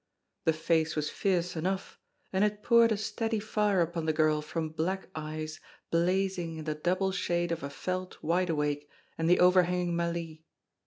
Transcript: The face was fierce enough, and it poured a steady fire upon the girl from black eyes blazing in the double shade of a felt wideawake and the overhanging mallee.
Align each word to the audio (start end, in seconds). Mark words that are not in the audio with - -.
The 0.45 0.53
face 0.53 0.95
was 0.95 1.11
fierce 1.11 1.55
enough, 1.55 1.99
and 2.33 2.43
it 2.43 2.63
poured 2.63 2.91
a 2.91 2.97
steady 2.97 3.39
fire 3.39 3.81
upon 3.81 4.07
the 4.07 4.13
girl 4.13 4.41
from 4.41 4.69
black 4.71 5.09
eyes 5.13 5.59
blazing 5.91 6.57
in 6.57 6.65
the 6.65 6.73
double 6.73 7.11
shade 7.11 7.51
of 7.51 7.61
a 7.61 7.69
felt 7.69 8.17
wideawake 8.23 8.89
and 9.15 9.29
the 9.29 9.39
overhanging 9.39 9.95
mallee. 9.95 10.43